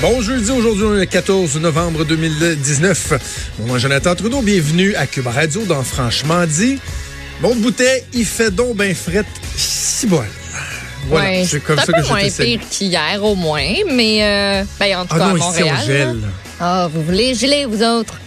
[0.00, 3.14] Bon jeudi, aujourd'hui, le 14 novembre 2019.
[3.58, 6.78] Mon nom est Jonathan Trudeau, bienvenue à Cuba Radio dans Franchement dit.
[7.42, 9.24] Bon bouteille, il fait donc ben fret,
[9.56, 10.22] si bon.
[11.08, 14.98] Voilà, ouais, c'est comme ça que je moins pire qu'hier au moins, mais euh, ben,
[14.98, 15.66] en tout ah cas non, à Montréal.
[15.66, 16.18] Ici, on gèle.
[16.60, 18.20] Ah, vous voulez geler, vous autres?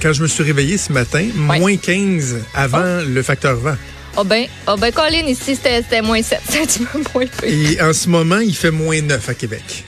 [0.00, 1.58] Quand je me suis réveillé ce matin, ouais.
[1.58, 3.04] moins 15 avant oh.
[3.06, 3.76] le facteur vent.
[3.76, 6.40] Ah oh ben, oh ben, Colin, ici, c'était moins 7.
[6.68, 6.80] C'est
[7.14, 7.28] moins pire.
[7.44, 9.84] Et en ce moment, il fait moins 9 à Québec.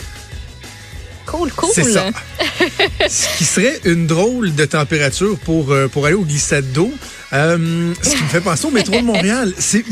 [1.30, 1.70] Cool, cool.
[1.72, 2.10] C'est ça.
[3.08, 6.93] ce qui serait une drôle de température pour, euh, pour aller au glissade d'eau.
[7.32, 9.54] Euh, ce qui me fait penser au métro de Montréal.
[9.57, 9.85] C'est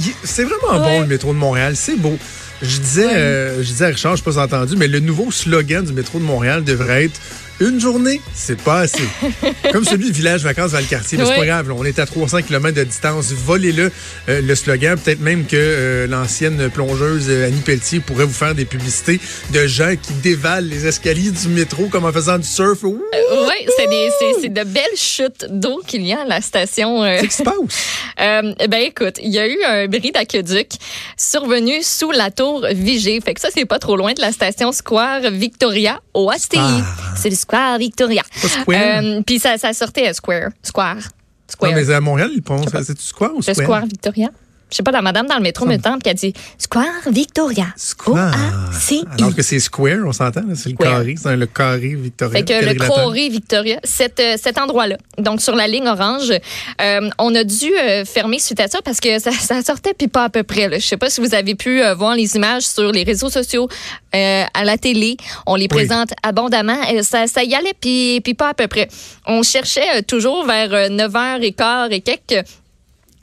[0.42, 0.96] vraiment ouais.
[0.96, 1.74] bon, le métro de Montréal.
[1.76, 2.18] C'est beau.
[2.60, 5.84] Je disais, euh, je disais à Richard, je n'ai pas entendu, mais le nouveau slogan
[5.84, 7.20] du métro de Montréal devrait être
[7.60, 9.02] une journée, c'est pas assez.
[9.72, 11.18] Comme celui du village vacances Valcartier.
[11.18, 11.30] Mais oui.
[11.32, 13.32] c'est pas grave, là, on est à 300 km de distance.
[13.32, 13.90] Volez-le,
[14.28, 14.98] euh, le slogan.
[14.98, 19.20] Peut-être même que euh, l'ancienne plongeuse euh, Annie Pelletier pourrait vous faire des publicités
[19.52, 22.82] de gens qui dévalent les escaliers du métro comme en faisant du surf.
[22.82, 22.98] oui,
[24.40, 27.02] c'est de belles chutes d'eau qu'il y a à la station.
[27.02, 27.54] Qu'est-ce qui se passe?
[28.68, 30.72] ben écoute, il y a eu un bris d'aqueduc
[31.16, 33.20] survenu sous la tour Vigée.
[33.20, 36.30] Fait que ça, c'est pas trop loin de la station Square Victoria au.
[36.30, 37.07] Ah.
[37.18, 38.22] C'est le Square Victoria.
[38.68, 40.50] Euh, Puis ça, ça sortait Square.
[40.62, 40.96] Square.
[41.48, 41.72] Square.
[41.72, 42.68] Non, mais à Montréal, ils pensent.
[42.84, 43.56] C'est Square ou Square?
[43.58, 44.30] Le Square Victoria.
[44.70, 47.66] Je sais pas, la madame dans le métro me tente, puis elle dit Square Victoria.
[47.76, 48.34] Square.
[49.18, 52.38] Alors que c'est Square, on s'entend, c'est le carré, c'est le carré Victoria.
[52.38, 56.32] Fait que le carré Victoria, cet, euh, cet endroit-là, donc sur la ligne orange,
[56.80, 60.08] euh, on a dû euh, fermer suite à ça parce que ça, ça sortait puis
[60.08, 60.68] pas à peu près.
[60.68, 60.78] Là.
[60.78, 63.68] Je sais pas si vous avez pu euh, voir les images sur les réseaux sociaux,
[64.14, 65.16] euh, à la télé.
[65.46, 66.78] On les présente abondamment.
[67.02, 68.88] Ça, ça y allait puis, puis pas à peu près.
[69.26, 72.46] On cherchait toujours vers 9h15 et quelques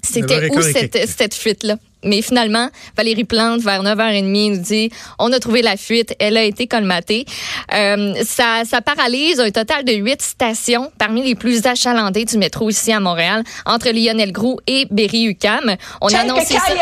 [0.05, 1.77] c'était où cette, cette fuite-là?
[2.05, 4.89] Mais finalement, Valérie Plante, vers 9h30, nous dit
[5.19, 7.25] on a trouvé la fuite, elle a été colmatée.
[7.73, 12.69] Euh, ça, ça paralyse un total de huit stations parmi les plus achalandées du métro
[12.69, 15.75] ici à Montréal, entre Lionel Groux et Berry-UQAM.
[16.01, 16.61] On a annoncé ça.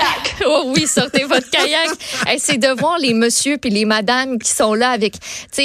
[0.46, 1.90] Oh oui, sortez votre kayak.
[2.28, 5.16] hey, C'est de voir les messieurs puis les madames qui sont là avec,
[5.56, 5.62] tu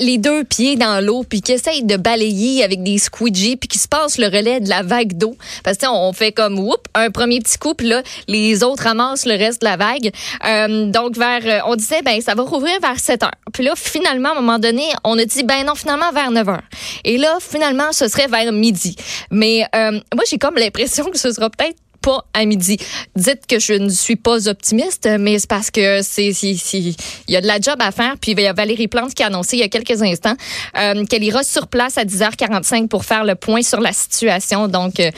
[0.00, 3.78] les deux pieds dans l'eau puis qui essayent de balayer avec des squeegees puis qui
[3.78, 5.36] se passent le relais de la vague d'eau.
[5.64, 9.26] Parce que on fait comme, whoop, un premier petit coup puis là, les autres ramasse
[9.26, 10.10] le reste de la vague.
[10.44, 13.30] Euh, donc, vers, on disait, ben, ça va rouvrir vers 7 heures.
[13.52, 16.48] Puis là, finalement, à un moment donné, on a dit, ben non, finalement, vers 9
[16.48, 16.62] heures.
[17.04, 18.96] Et là, finalement, ce serait vers midi.
[19.30, 22.76] Mais euh, moi, j'ai comme l'impression que ce sera peut-être pas à midi.
[23.16, 26.96] Dites que je ne suis pas optimiste, mais c'est parce que c'est il
[27.28, 28.16] y a de la job à faire.
[28.20, 30.36] Puis il y a Valérie Plante qui a annoncé il y a quelques instants
[30.78, 34.68] euh, qu'elle ira sur place à 10h45 pour faire le point sur la situation.
[34.68, 35.10] Donc euh,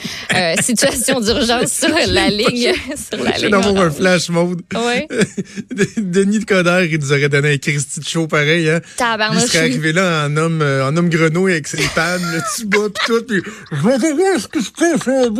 [0.61, 2.73] situation d'urgence sur la ligne.
[3.11, 3.53] sur la ligne.
[3.53, 4.61] un flash mode.
[4.75, 5.17] Oui.
[5.97, 8.69] Denis de Coderre, il nous aurait donné un Christy de show pareil.
[8.69, 8.81] Hein?
[9.33, 12.65] Il serait arrivé là en homme, euh, en homme grenouille avec ses pannes, le petit
[12.65, 13.23] bas pis tout.
[13.27, 13.41] Puis
[13.71, 15.31] je vais te dire ce que je faire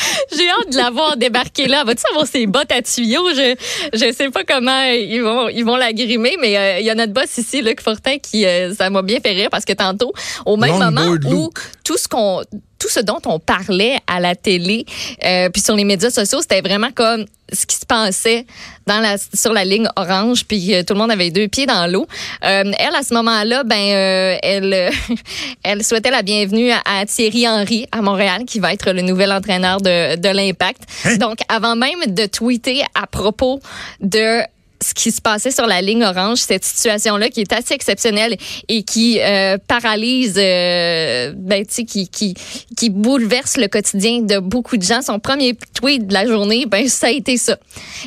[0.36, 1.84] J'ai hâte de l'avoir débarqué là.
[1.84, 3.28] Va-tu avoir ses bottes à tuyaux?
[3.30, 3.54] Je
[3.92, 6.94] je sais pas comment ils vont ils vont la grimer, mais euh, il y a
[6.94, 10.12] notre boss ici, Luc Fortin, qui euh, ça m'a bien fait rire parce que tantôt,
[10.46, 11.58] au même Long moment où Luke.
[11.90, 12.42] Tout ce qu'on
[12.78, 14.86] tout ce dont on parlait à la télé
[15.24, 18.46] euh, puis sur les médias sociaux, c'était vraiment comme ce qui se passait
[18.86, 21.90] dans la, sur la ligne orange, puis euh, tout le monde avait deux pieds dans
[21.90, 22.06] l'eau.
[22.44, 24.90] Euh, elle, à ce moment-là, ben, euh, elle,
[25.64, 29.32] elle souhaitait la bienvenue à, à, Thierry Henry à Montréal, qui va être le nouvel
[29.32, 30.82] entraîneur de, de l'Impact.
[31.04, 31.16] Hein?
[31.16, 33.58] Donc, avant même de tweeter à propos
[34.00, 34.42] de
[34.82, 38.36] ce qui se passait sur la ligne orange, cette situation-là qui est assez exceptionnelle
[38.68, 42.34] et qui euh, paralyse, euh, ben, tu sais, qui, qui,
[42.76, 45.02] qui bouleverse le quotidien de beaucoup de gens.
[45.02, 47.58] Son premier tweet de la journée, ben, ça a été ça.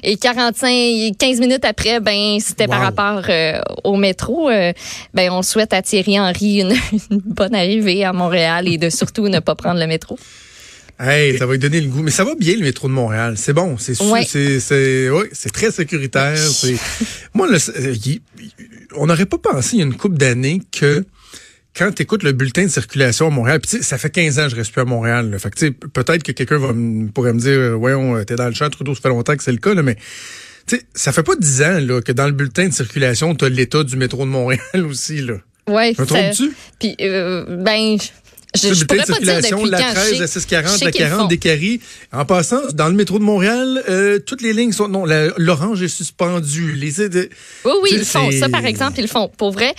[0.01, 2.72] Et 45, 15 minutes après, ben, c'était wow.
[2.72, 4.50] par rapport euh, au métro.
[5.13, 6.72] ben, on souhaite à Thierry Henry une,
[7.11, 10.17] une bonne arrivée à Montréal et de surtout ne pas prendre le métro.
[11.00, 12.04] Hey, ça va lui donner le goût.
[12.04, 13.36] Mais ça va bien, le métro de Montréal.
[13.38, 13.78] C'est bon.
[13.78, 14.24] C'est ouais.
[14.28, 16.38] c'est c'est ouais, c'est très sécuritaire.
[16.38, 16.76] C'est
[17.34, 17.58] moi, le,
[18.96, 21.03] on n'aurait pas pensé il y a une couple d'années que
[21.76, 24.50] quand tu écoutes le bulletin de circulation à Montréal, puis ça fait 15 ans que
[24.50, 25.32] je reste plus à Montréal.
[25.32, 26.73] Là, fait que peut-être que quelqu'un va
[27.14, 29.58] pourrait me dire, voyons, t'es dans le champ, Trudeau, ça fait longtemps que c'est le
[29.58, 29.97] cas, là, mais
[30.94, 33.84] ça fait pas 10 ans là, que dans le bulletin de circulation, tu as l'état
[33.84, 35.22] du métro de Montréal aussi.
[35.22, 35.35] Là.
[35.67, 36.52] Ouais, trompes-tu?
[36.79, 37.97] Puis, euh, ben,
[38.55, 41.82] Je, je pourrais pas dire depuis la 13, la 640, la 40, des caries.
[42.11, 44.88] En passant, dans le métro de Montréal, euh, toutes les lignes sont...
[44.88, 45.05] Non,
[45.38, 46.73] l'orange est suspendu.
[46.73, 48.29] Les, oui, oui, ils font.
[48.32, 49.29] Ça, par exemple, ils le font.
[49.38, 49.73] Pour vrai,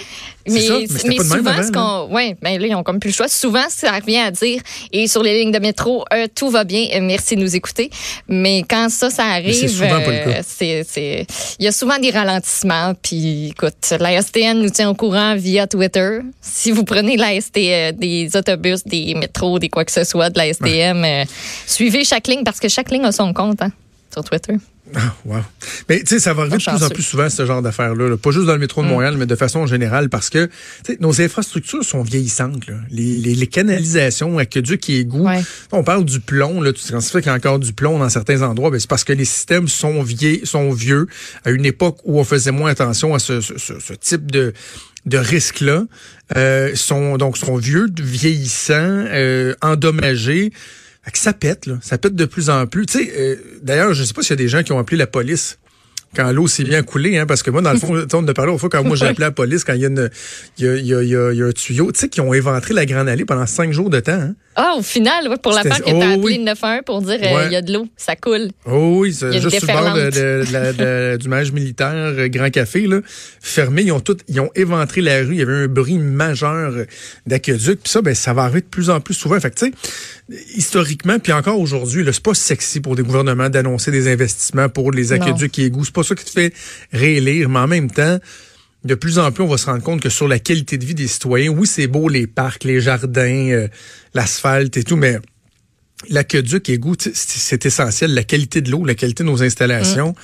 [0.47, 0.69] mais,
[1.07, 2.15] mais, souvent, ce qu'on.
[2.15, 3.29] Oui, ben là, ils ont comme plus le choix.
[3.29, 4.61] Souvent, ça revient à dire,
[4.93, 7.91] et sur les lignes de métro, euh, tout va bien, euh, merci de nous écouter.
[8.29, 11.25] Mais quand ça, ça arrive, c'est euh,
[11.59, 12.95] il y a souvent des ralentissements.
[13.01, 16.19] Puis, écoute, la STN nous tient au courant via Twitter.
[16.43, 20.39] Si vous prenez la ST, des autobus, des métros, des quoi que ce soit de
[20.39, 21.27] la STM,
[21.67, 23.71] suivez chaque ligne parce que chaque ligne a son compte hein,
[24.13, 24.55] sur Twitter.
[24.95, 25.39] Ah, wow.
[25.89, 28.17] Mais tu sais, ça va arriver de plus en plus souvent, ce genre d'affaires-là.
[28.17, 28.91] Pas juste dans le métro de mm.
[28.91, 30.51] Montréal, mais de façon générale, parce que
[31.01, 32.67] nos infrastructures sont vieillissantes.
[32.67, 32.75] Là.
[32.91, 35.27] Les, les, les, canalisations, aqueducs et égouts.
[35.73, 36.61] On parle du plomb.
[36.61, 38.91] Là, quand ça fait qu'il y a encore du plomb dans certains endroits, ben, c'est
[38.91, 41.07] parce que les systèmes sont, vieux, sont vieux
[41.45, 44.53] à une époque où on faisait moins attention à ce, ce, ce type de
[45.07, 45.85] de risques-là
[46.37, 50.51] euh, sont donc sont vieux, vieillissants, euh, endommagés
[51.13, 51.79] ça pète, là.
[51.83, 52.87] Ça pète de plus en plus.
[52.87, 54.97] Tu sais, euh, d'ailleurs, je sais pas s'il y a des gens qui ont appelé
[54.97, 55.59] la police
[56.15, 58.53] quand l'eau s'est bien coulée, hein, parce que moi, dans le fond, on a parlé
[58.53, 60.11] au fois quand moi j'ai appelé la police, quand il y a, une,
[60.59, 62.33] il y a, il y a, il y a un tuyau, tu sais, qui ont
[62.33, 64.13] éventré la Grande Allée pendant cinq jours de temps.
[64.13, 64.35] Hein.
[64.57, 67.03] Ah, au final, ouais, pour la part que tu as oh, appelé le 911 pour
[67.03, 68.51] dire euh, il y a de l'eau, ça coule.
[68.67, 73.01] Oh oui, c'est juste sur le bord de, du manège militaire euh, Grand Café, là,
[73.41, 73.83] fermé.
[73.83, 75.33] Ils ont tout, ils ont éventré la rue.
[75.33, 76.73] Il y avait un bruit majeur
[77.27, 77.81] d'aqueduc.
[77.83, 79.39] Puis ça, ben, ça va arriver de plus en plus souvent.
[79.41, 79.73] Fait tu sais,
[80.55, 85.13] historiquement, puis encore aujourd'hui, c'est pas sexy pour des gouvernements d'annoncer des investissements pour les
[85.13, 85.85] aqueducs et égouts.
[85.85, 86.53] C'est pas ça qui te fait
[86.93, 88.19] réélire, mais en même temps,
[88.85, 90.95] de plus en plus, on va se rendre compte que sur la qualité de vie
[90.95, 93.69] des citoyens, oui, c'est beau les parcs, les jardins, euh,
[94.13, 95.19] l'asphalte et tout, mais
[96.11, 98.13] l'aqueduc, égout, c'est essentiel.
[98.13, 100.15] La qualité de l'eau, la qualité de nos installations,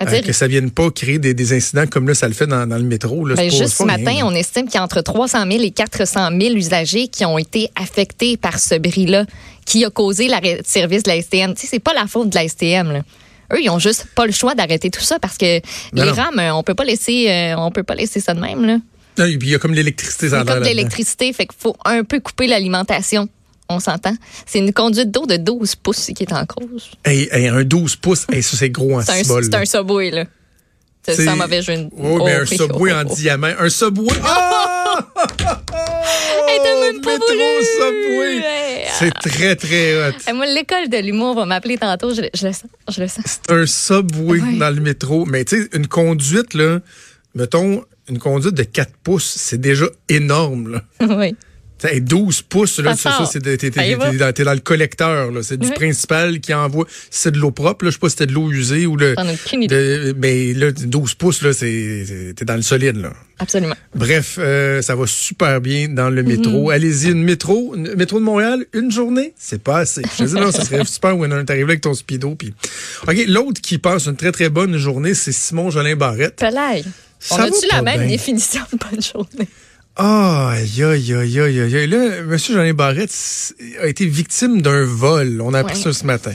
[0.00, 0.08] mmh.
[0.08, 2.82] euh, que ça vienne pas créer des, incidents comme là, ça le fait dans, le
[2.82, 3.24] métro.
[3.24, 6.30] Là, ben, juste ce matin, on estime qu'il y a entre 300 000 et 400
[6.40, 9.26] 000 usagers qui ont été affectés par ce bris-là,
[9.64, 11.54] qui a causé l'arrêt de service de la STM.
[11.54, 13.02] Tu sais, c'est pas la faute de la STM, là.
[13.52, 15.60] Eux, ils ont juste pas le choix d'arrêter tout ça parce que
[15.92, 19.26] les rames, on peut pas laisser, euh, on peut pas laisser ça de même là.
[19.26, 20.34] il y a comme l'électricité.
[20.34, 23.28] A comme l'électricité, fait qu'il faut un peu couper l'alimentation.
[23.70, 24.14] On s'entend.
[24.46, 26.90] C'est une conduite d'eau de 12 pouces qui est en cause.
[27.04, 30.24] Hey, un 12 pouces, ça c'est gros en C'est un, un subway, là.
[31.02, 31.88] C'est sans mauvais jeu.
[31.96, 33.52] Oh, mais un subway en diamant.
[33.58, 34.16] Un subway.
[34.24, 35.06] Ah!
[37.02, 37.64] Voulu.
[37.78, 38.42] Subway.
[38.98, 40.34] C'est très, très hot.
[40.34, 42.12] moi, l'école de l'humour va m'appeler tantôt.
[42.14, 42.64] Je, le sens.
[42.88, 43.24] Je le sens.
[43.26, 45.24] C'est un subway dans le métro.
[45.26, 46.80] Mais tu sais, une conduite, là,
[47.34, 50.72] mettons, une conduite de 4 pouces, c'est déjà énorme.
[50.72, 50.82] Là.
[51.16, 51.36] oui.
[52.00, 55.30] 12 pouces, là, ça, c'est t'es, dans le collecteur.
[55.42, 56.86] C'est du principal qui envoie.
[57.10, 59.14] c'est de l'eau propre, là, je sais pas si c'était de l'eau usée ou le.
[59.14, 62.96] De, mais là, 12 pouces, là, c'est t'es dans le solide.
[62.96, 63.12] Là.
[63.40, 63.74] Absolument.
[63.94, 66.70] Bref, euh, ça va super bien dans le métro.
[66.70, 66.74] Mm-hmm.
[66.74, 70.02] Allez-y, une métro, une, métro de Montréal, une journée, c'est pas assez.
[70.18, 72.30] Je dis non, ça serait super où t'arrives avec ton speedo.
[72.30, 72.44] OK,
[73.28, 76.44] l'autre qui passe une très très bonne journée, c'est Simon Jolin Barrette.
[77.30, 79.48] On a-tu la même définition de bonne journée?
[80.00, 81.86] Ah, aïe, aïe, aïe, aïe.
[81.88, 82.38] Là, M.
[82.38, 83.12] Jean Barrette
[83.82, 85.40] a été victime d'un vol.
[85.42, 86.34] On a appris ça ce matin.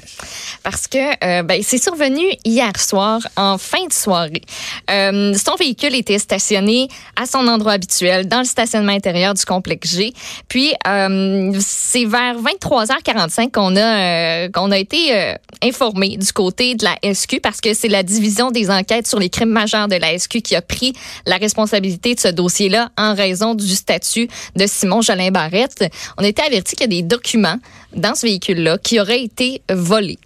[0.63, 4.42] Parce que euh, ben, c'est survenu hier soir, en fin de soirée.
[4.92, 9.95] Euh, son véhicule était stationné à son endroit habituel, dans le stationnement intérieur du complexe
[9.95, 10.12] G.
[10.50, 17.13] Puis, euh, c'est vers 23h45 qu'on a, qu'on a été informé du côté de la
[17.13, 20.42] SQ parce que c'est la division des enquêtes sur les crimes majeurs de la SQ
[20.42, 20.92] qui a pris
[21.25, 25.86] la responsabilité de ce dossier-là en raison du statut de Simon Jolin Barrette.
[26.18, 27.58] On été averti qu'il y a des documents
[27.96, 30.20] dans ce véhicule-là qui auraient été volés.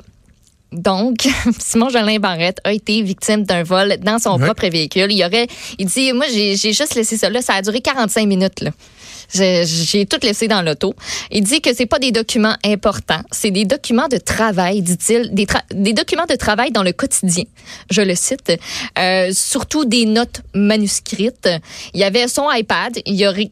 [0.72, 1.28] Donc,
[1.60, 5.12] Simon Jolin Barrette a été victime d'un vol dans son propre véhicule.
[5.12, 5.48] Il aurait,
[5.78, 7.42] il dit, moi, j'ai juste laissé ça là.
[7.42, 8.72] Ça a duré 45 minutes, là.
[9.34, 10.94] J'ai tout laissé dans l'auto.
[11.32, 15.48] Il dit que c'est pas des documents importants, c'est des documents de travail, dit-il, des,
[15.72, 17.44] des, documents de travail dans le quotidien.
[17.92, 18.54] Je le cite.
[18.98, 21.50] Euh, surtout des notes manuscrites.
[21.94, 22.94] Il y avait son iPad,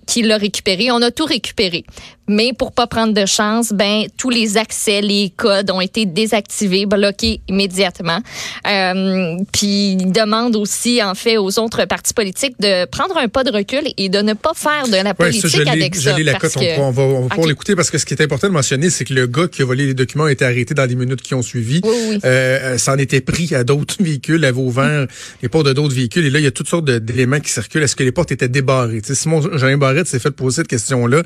[0.06, 0.92] qu'il a récupéré.
[0.92, 1.84] On a tout récupéré.
[2.28, 6.86] Mais pour pas prendre de chance, ben tous les accès, les codes ont été désactivés,
[6.86, 8.20] bloqués immédiatement.
[8.68, 13.44] Euh, puis il demande aussi en fait aux autres partis politiques de prendre un pas
[13.44, 16.18] de recul et de ne pas faire de la politique avec ça.
[16.18, 18.90] la cote, on, va, on va l'écouter parce que ce qui est important de mentionner,
[18.90, 21.22] c'est que le gars qui a volé les documents a été arrêté dans les minutes
[21.22, 21.82] qui ont suivi.
[21.84, 22.20] Oui, oui.
[22.26, 25.08] Euh, ça en était pris à d'autres véhicules, à Vauvert,
[25.42, 26.26] les portes de d'autres véhicules.
[26.26, 27.84] Et là, il y a toutes sortes d'éléments qui circulent.
[27.84, 29.02] Est-ce que les portes étaient débarrées?
[29.02, 31.24] T'sais, Simon Jean Barrette s'est fait poser cette question-là.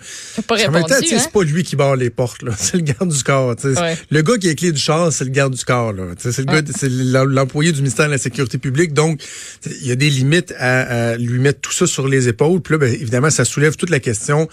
[0.89, 1.29] Pas répondu c'est hein?
[1.34, 2.51] pas lui qui barre les portes, là.
[2.58, 3.55] C'est le garde du corps.
[3.63, 6.03] Le gars qui a les clés du char, c'est le garde du corps, là.
[6.17, 8.93] C'est le l'employé du ministère de la Sécurité publique.
[8.93, 9.22] Donc,
[9.65, 12.62] il y a des limites à, lui mettre tout ça sur les épaules.
[12.62, 14.48] Puis là, ben, évidemment, ça soulève toute la question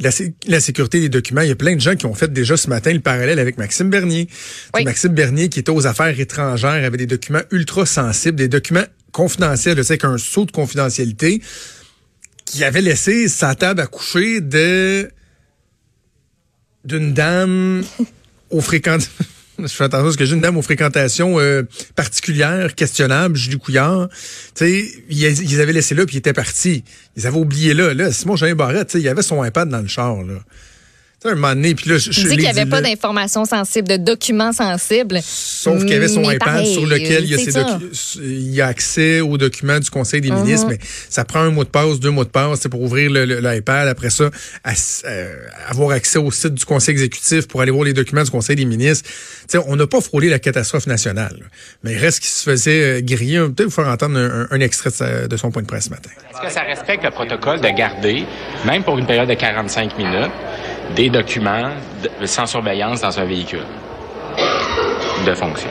[0.00, 0.10] la,
[0.48, 2.68] la, sécurité des documents, il y a plein de gens qui ont fait déjà ce
[2.68, 4.28] matin le parallèle avec Maxime Bernier.
[4.84, 9.82] Maxime Bernier qui était aux affaires étrangères avait des documents ultra sensibles, des documents confidentiels,
[9.84, 11.40] c'est qu'un saut de confidentialité
[12.44, 15.08] qui avait laissé sa table à coucher de
[16.84, 17.82] d'une dame
[18.50, 18.98] au fréquent
[19.58, 21.62] je fais attention parce que j'ai dame aux fréquentations euh,
[21.94, 24.08] particulières, questionnables, Julie Couillard.
[24.54, 26.84] Tu sais, ils, avaient laissé là puis ils étaient partis.
[27.16, 27.94] Ils avaient oublié là.
[27.94, 30.34] Là, Simon Jean Barrette, tu sais, il avait son iPad dans le char, là
[31.32, 33.96] un moment donné, puis là, je, je dis qu'il n'y avait pas d'informations sensibles, de
[33.96, 35.20] documents sensibles.
[35.22, 37.78] Sauf qu'il y avait son iPad sur lequel il y, a
[38.18, 40.78] il y, a accès aux documents du Conseil des ministres, uh-huh.
[40.80, 43.88] mais ça prend un mot de passe, deux mots de passe, c'est pour ouvrir l'iPad.
[43.88, 45.34] Après ça, euh,
[45.66, 48.64] avoir accès au site du Conseil exécutif pour aller voir les documents du Conseil des
[48.64, 49.08] ministres.
[49.48, 51.36] sais, on n'a pas frôlé la catastrophe nationale,
[51.82, 53.38] mais il reste qu'il se faisait euh, griller.
[53.38, 54.18] Peut-être vous faire entendre
[54.50, 56.10] un, extrait de, de son point de presse ce matin.
[56.30, 58.24] Est-ce que ça respecte le protocole de garder,
[58.66, 60.30] même pour une période de 45 minutes,
[60.94, 61.70] des documents
[62.24, 63.66] sans surveillance dans un véhicule
[65.26, 65.70] de fonction.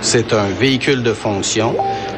[0.00, 1.74] C'est un véhicule de fonction.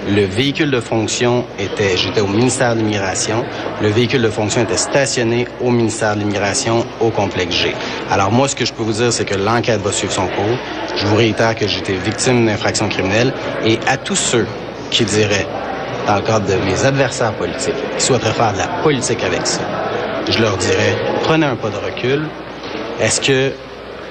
[0.09, 3.45] Le véhicule de fonction était, j'étais au ministère de l'Immigration.
[3.81, 7.75] Le véhicule de fonction était stationné au ministère de l'Immigration au complexe G.
[8.11, 10.59] Alors moi, ce que je peux vous dire, c'est que l'enquête va suivre son cours.
[10.97, 13.33] Je vous réitère que j'étais victime d'infraction criminelle
[13.65, 14.47] et à tous ceux
[14.91, 15.47] qui diraient,
[16.07, 19.63] dans le cadre de mes adversaires politiques, qui souhaiteraient faire de la politique avec ça,
[20.31, 22.23] je leur dirais, prenez un pas de recul.
[23.01, 23.53] Est-ce que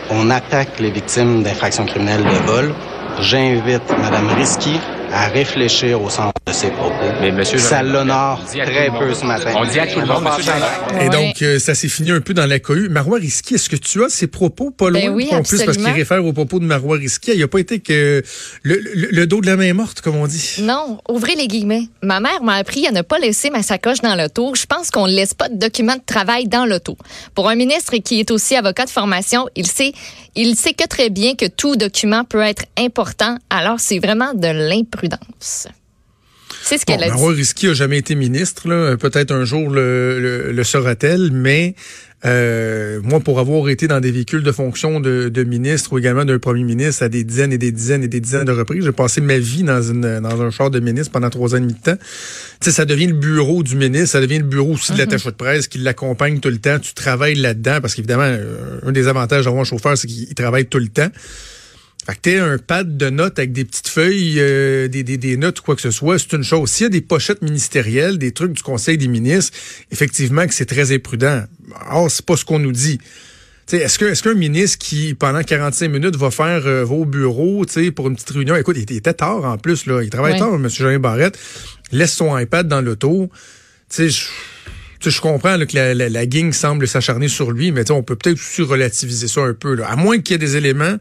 [0.10, 2.74] on attaque les victimes d'infractions criminelles de vol?
[3.20, 4.80] J'invite Mme Risky
[5.12, 6.94] à réfléchir au centre de ses propos.
[7.22, 9.54] Mais monsieur ça l'honore très peu ce matin.
[9.56, 10.52] On dit à tout le monde, monsieur
[11.02, 12.90] Et donc, euh, ça s'est fini un peu dans la cohue.
[12.90, 15.88] Marois Risky, est-ce que tu as ces propos pas ben loin oui, plus parce qu'il
[15.88, 17.32] réfère aux propos de Marois Risky?
[17.32, 18.24] Il n'y a pas été que
[18.64, 20.58] le, dos de la main morte, comme on dit.
[20.62, 21.84] Non, ouvrez les guillemets.
[22.02, 24.54] Ma mère m'a appris à ne pas laisser ma sacoche dans l'auto.
[24.56, 26.98] Je pense qu'on ne laisse pas de documents de travail dans l'auto.
[27.36, 29.94] Pour un ministre qui est aussi avocat de formation, il sait,
[30.36, 33.38] il sait que très bien que tout document peut être important.
[33.50, 34.48] Alors, c'est vraiment de
[34.98, 35.68] l'imprudence.
[36.64, 37.12] C'est ce qu'elle a dit.
[37.12, 38.96] Marois Risky a jamais été ministre.
[38.96, 41.76] Peut-être un jour le, le, sera-t-elle, mais
[42.26, 46.26] euh, moi, pour avoir été dans des véhicules de fonction de, de ministre ou également
[46.26, 48.92] d'un premier ministre à des dizaines et des dizaines et des dizaines de reprises, j'ai
[48.92, 51.74] passé ma vie dans, une, dans un char de ministre pendant trois ans et demi
[51.74, 51.98] de temps.
[52.60, 55.36] sais, ça devient le bureau du ministre, ça devient le bureau aussi de l'attaché de
[55.36, 56.80] presse qui l'accompagne tout le temps.
[56.80, 60.66] Tu travailles là-dedans parce qu'évidemment, euh, un des avantages d'avoir un chauffeur, c'est qu'il travaille
[60.66, 61.10] tout le temps.
[62.08, 65.36] Fait que t'es un pad de notes avec des petites feuilles, euh, des, des, des,
[65.36, 66.70] notes ou quoi que ce soit, c'est une chose.
[66.70, 69.58] S'il y a des pochettes ministérielles, des trucs du Conseil des ministres,
[69.92, 71.44] effectivement que c'est très imprudent.
[71.92, 72.98] Or, c'est pas ce qu'on nous dit.
[73.74, 78.08] Est-ce que est-ce qu'un ministre qui, pendant 45 minutes, va faire euh, vos bureaux pour
[78.08, 80.70] une petite réunion, écoute, il, était tard en plus, là, il travaille tard, M.
[80.70, 81.38] Jean Barrette,
[81.92, 83.30] laisse son iPad dans l'auto.
[83.94, 84.10] Je
[85.02, 88.40] je comprends que la, la, la, gang semble s'acharner sur lui, mais on peut peut-être
[88.40, 89.76] aussi relativiser ça un peu.
[89.76, 89.90] Là.
[89.90, 90.98] À moins qu'il y ait des éléments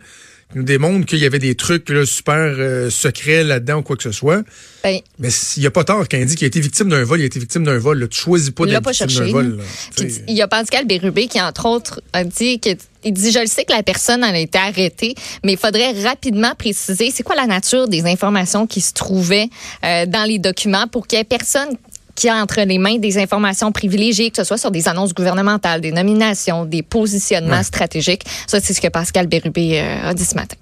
[0.54, 4.12] nous démontre qu'il y avait des trucs super euh, secrets là-dedans ou quoi que ce
[4.12, 4.42] soit.
[4.84, 7.04] Ben, mais s'il n'y a pas tort quand il dit qu'il a été victime d'un
[7.04, 7.98] vol, il a été victime d'un vol.
[7.98, 8.08] Là.
[8.08, 9.58] Tu choisis pas d'être victime d'un vol.
[9.98, 12.70] il y a Pascal Bérubé qui, entre autres, a dit que
[13.04, 16.54] il dit, je le sais que la personne a été arrêtée, mais il faudrait rapidement
[16.56, 19.48] préciser c'est quoi la nature des informations qui se trouvaient
[19.84, 21.76] euh, dans les documents pour qu'il y ait personne
[22.16, 25.80] qui a entre les mains des informations privilégiées, que ce soit sur des annonces gouvernementales,
[25.80, 28.25] des nominations, des positionnements stratégiques.
[28.46, 30.56] Ça, c'est ce que Pascal Bérubé euh, a dit ce matin.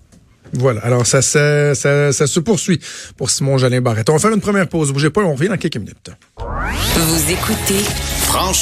[0.52, 0.80] Voilà.
[0.82, 2.78] Alors, ça, ça, ça, ça, se poursuit
[3.16, 4.08] pour Simon Jalin Barrette.
[4.10, 4.92] On va faire une première pause.
[4.92, 6.10] Bougez pas, on revient dans quelques minutes.
[6.38, 7.82] Vous écoutez
[8.22, 8.52] Franchement.